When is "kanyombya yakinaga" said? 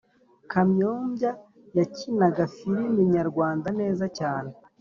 0.51-2.43